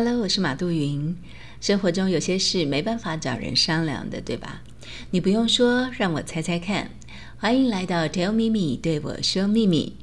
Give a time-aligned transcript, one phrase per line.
[0.00, 1.16] Hello，我是马杜云。
[1.60, 4.62] 生活中有些事没办法找人商量的，对吧？
[5.10, 6.92] 你不用说，让我猜猜看。
[7.36, 9.96] 欢迎来到 Tell Me Me，对我说秘密。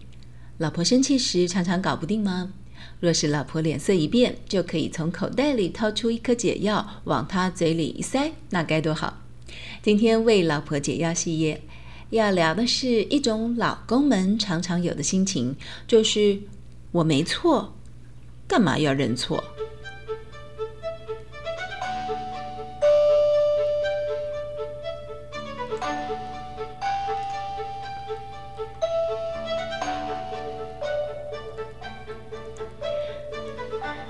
[0.58, 2.52] 老婆生气时常常搞不定吗？
[3.00, 9.22] 若是老婆脸色一变，就可以从口袋里掏出一颗解药，往她嘴里一塞，那该多好！
[9.82, 11.62] 今天为老婆解药系列
[12.10, 15.56] 要聊的是一种老公们常常有的心情，
[15.88, 16.40] 就是
[16.92, 17.78] 我没错，
[18.46, 19.42] 干嘛要认错？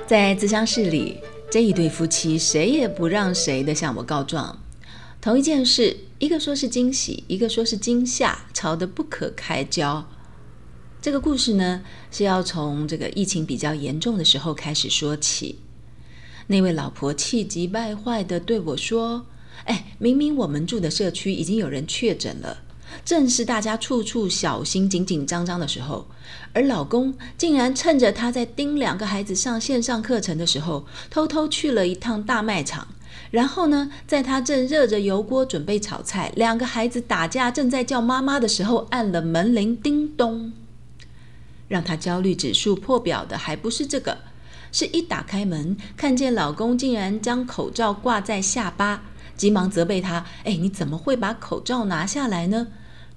[0.08, 1.18] 在咨商室里，
[1.50, 4.62] 这一对夫妻谁也不让谁的向我告状。
[5.20, 10.08] 同一件事，一个说是惊喜，一个说是惊吓，吵得不可开交。
[11.02, 15.58] 这个故事呢，是要从这个疫情比较严重的时候开始说起。
[16.48, 19.26] 那位老婆气急败坏地对我说
[19.65, 22.62] ：“哎，明明我们住的社区已经有人确诊了。”
[23.04, 26.07] 正是大家处处小心、紧紧张张的时候，
[26.54, 32.87] 而老公竟然趁着她在盯两个孩子上线上课程的时候，偷偷去了一趟大卖场。
[33.32, 40.54] 然后呢，在她正热着油锅准备炒菜，两个孩子打架正在叫妈妈的时候，按了门铃，叮咚。
[41.68, 44.20] 让她焦虑指数破表的还不是这个，
[44.71, 49.04] 是一打开门，看见老公竟然将口罩挂在下巴。
[49.35, 52.68] 急忙责备他：“哎，你怎么会把口罩拿下来呢？”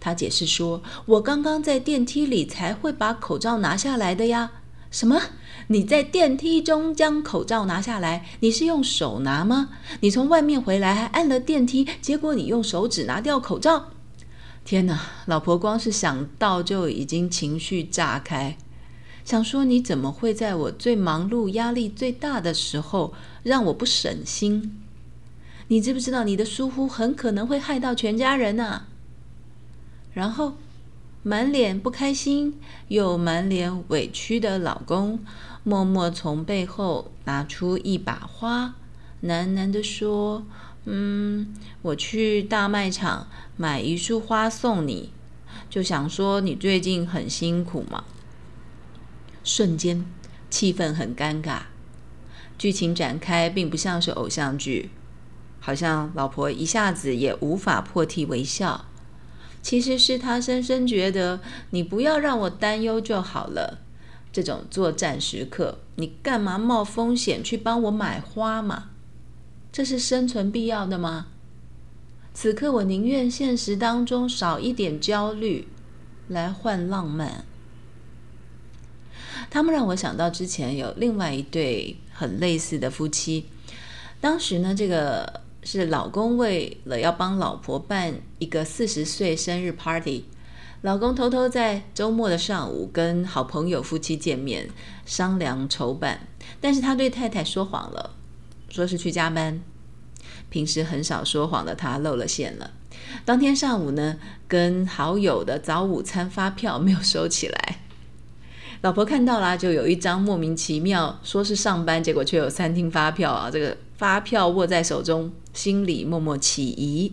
[0.00, 4.52] 他解释说：“我刚刚在电梯里才会把口罩拿下来的呀。
[4.90, 5.20] ”“什么？
[5.66, 8.24] 你在电梯中将口罩拿下来？
[8.40, 9.70] 你是用手拿吗？
[10.00, 13.90] 你从外面回来还按了电梯，结果你用手指拿掉口罩？”
[14.64, 15.00] 天哪！
[15.26, 18.56] 老婆光是想到就已经情绪炸开，
[19.24, 24.80] 想说：“你怎么会在我最忙碌、压力最大的时候让我不省心？”
[25.68, 28.84] 你知不知道你的疏忽很可能会害到全家人呢？
[30.12, 30.54] 然后，
[31.22, 32.58] 满脸不开心
[32.88, 35.20] 又满脸委屈的老公，
[35.62, 38.74] 默默从背后拿出一把花，
[39.22, 40.44] 喃喃地说
[40.86, 45.10] ：“嗯，我去大卖场买一束花送你，
[45.68, 48.04] 就想说你最近很辛苦嘛。”
[49.44, 50.04] 瞬间，
[50.50, 51.60] 气氛很尴尬。
[52.56, 54.90] 剧情展开并不像是偶像剧。
[55.60, 58.86] 好像老婆一下子也无法破涕为笑，
[59.60, 63.78] 其实是他深深觉得你不要让我担忧就好了。
[64.32, 68.90] 这种作战时刻，你干嘛冒风险去帮我买花嘛？
[69.72, 71.26] 这是生存必要的吗？
[72.32, 75.66] 此刻我宁愿现实当中少一点焦虑，
[76.28, 77.44] 来换浪漫。
[79.50, 83.46] 他们让我想到之前有另外一对很类似的夫妻，
[84.20, 85.47] 当时呢，这个。
[85.70, 90.24] 是老公为了要帮老婆办一个四十岁生日 party，
[90.80, 94.70] 老公偷偷在周末的上午跟好朋友夫妻见面
[95.04, 96.26] 商量筹办，
[96.58, 98.14] 但是他对太太说谎了，
[98.70, 99.60] 说是去加班。
[100.48, 102.70] 平时很少说谎的他露了馅了。
[103.26, 104.16] 当天上午呢，
[104.48, 107.80] 跟好友的早午餐发票没有收起来，
[108.80, 113.76] 老婆看到了，就有一张莫名其妙说是上班，结果却有餐厅发票啊，这个。
[113.98, 117.12] 发票握在手中，心里默默起疑。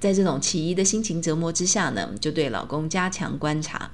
[0.00, 3.90] 在这种起疑的心情折磨之下呢，就对老公加强观察。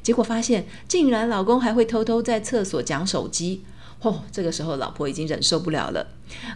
[0.00, 3.64] 结果发现，竟然老公还会偷偷在厕所讲手机。
[4.00, 4.20] 嚯！
[4.30, 6.06] 这个时候，老婆已经忍受不了了，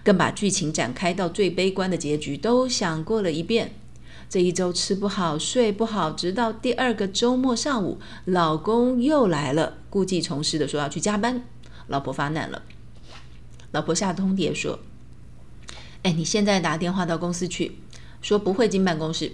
[0.05, 3.75] 更把剧情展开到最悲观的结局都想过了一遍。
[4.29, 11.43] 这一周吃不好睡不好，直到第二个周末上午，老公又来了，故技重施的说要去加班。
[11.89, 12.63] 老婆发难了，
[13.73, 14.79] 老婆下通牒说。
[16.07, 17.79] 哎，你现在打电话到公司去，
[18.23, 19.33] 说不会进办公室。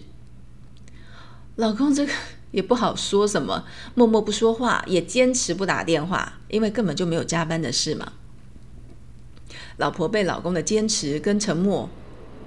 [1.56, 2.12] 老公这个
[2.50, 8.14] 也不好说什么，默默不说话，也坚持不打电话，因为根本就没有加班的事嘛。
[9.76, 11.90] 老婆被老公的坚持跟沉默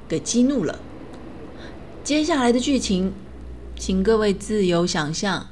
[0.07, 0.79] 给激怒了。
[2.03, 3.13] 接下来的剧情，
[3.75, 5.51] 请各位自由想象，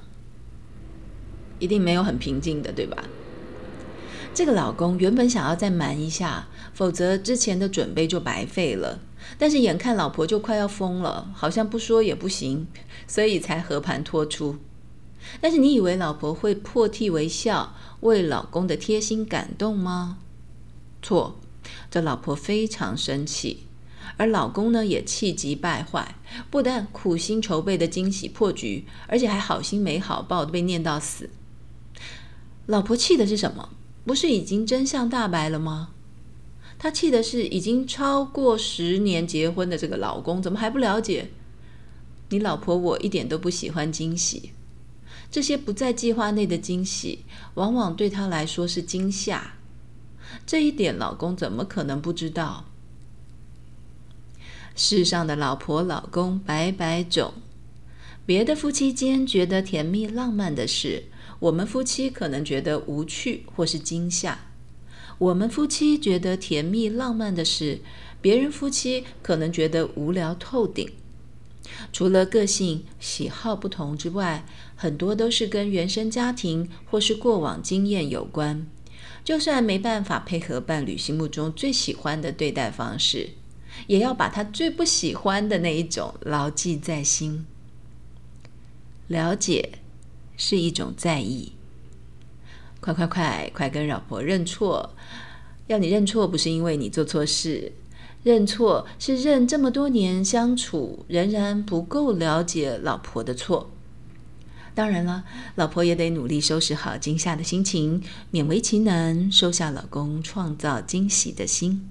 [1.60, 3.04] 一定没有很平静的，对吧？
[4.33, 9.00] 这个老公原本想要再瞒一下，否则之前的准备就白费了。
[9.38, 12.68] 但是眼看老婆就快要疯了，好像不说也不行，
[13.06, 14.57] 所以才和盘托出。
[15.39, 20.18] 但是你以为老婆会破涕为笑，为老公的贴心感动吗？
[21.03, 21.39] 错，
[21.91, 23.68] 这老婆非常生气，
[24.18, 26.15] 而老公呢也气急败坏，
[26.50, 31.30] 不但苦心筹备的惊喜破局，而且还好心没好报，被念到死。
[32.65, 33.69] 老婆气的是什么？
[34.06, 35.90] 不是已经真相大白了吗？
[36.78, 41.30] 她气的是已经超过十年结婚的这个老公，怎么还不了解？
[42.30, 44.52] 你老婆我一点都不喜欢惊喜，
[45.32, 49.54] 这些不在计划内的惊喜，往往对她来说是惊吓。
[50.46, 52.66] 这一点，老公怎么可能不知道？
[54.76, 57.34] 世上的老婆老公百百种，
[58.26, 61.04] 别的夫妻间觉得甜蜜浪漫的事，
[61.44, 64.38] 我们夫妻可能觉得无趣或是惊吓；
[65.18, 67.81] 我们夫妻觉得甜蜜浪漫的事，
[68.22, 70.90] 别人夫妻可能觉得无聊透顶。
[71.92, 74.45] 除了个性喜好不同之外，
[74.78, 78.66] 很多都是跟原生家庭或是过往经验有关。
[79.25, 83.31] 就算没办法配合伴侣心目中最喜欢的对待方式，
[83.88, 87.45] 也要把他最不喜欢的那一种牢记在心。
[89.07, 89.80] 了解
[90.38, 91.53] 是一种在意。
[92.80, 94.94] 快快快快跟老婆认错！
[95.68, 97.71] 要你认错，不是因为你做错事，
[98.24, 103.71] 认错是认这么多年相处仍然不够了解老婆的错。
[104.75, 105.24] 当然了，
[105.56, 111.88] 老婆也得努力收拾好惊吓的心情，勉为其难收下老公创造惊喜的心。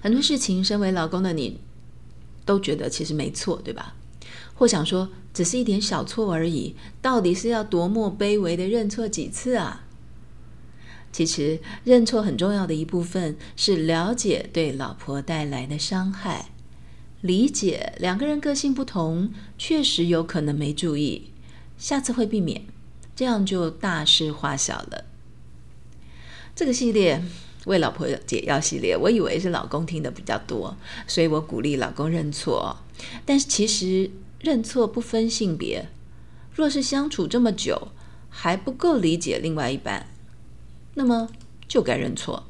[0.00, 1.58] 很多事情，身为老公的你
[2.44, 3.96] 都觉得其实没错，对吧？
[4.56, 9.84] 或想说只是一点小错而已，到底是要多么卑微的认错几次啊？
[11.12, 16.50] 其实认错很重要的一部分是了解对老婆带来的伤害。
[17.22, 21.30] 理解两个人个性不同，确实有可能没注意，
[21.78, 22.66] 下次会避免，
[23.16, 25.06] 这样就大事化小了。
[26.54, 27.22] 这个系列
[27.64, 30.76] 为老婆解药系列，我以为是老公听的比较多，
[31.06, 32.76] 所以我鼓励老公认错。
[33.24, 34.10] 但是其实
[34.40, 35.88] 认错不分性别，
[36.52, 37.88] 若是相处这么久
[38.28, 40.06] 还不够理解另外一半，
[40.94, 41.28] 那么
[41.66, 42.46] 就该认错。